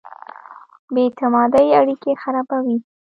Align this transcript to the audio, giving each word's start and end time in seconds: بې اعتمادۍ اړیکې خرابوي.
بې 0.93 1.01
اعتمادۍ 1.07 1.67
اړیکې 1.79 2.11
خرابوي. 2.21 2.77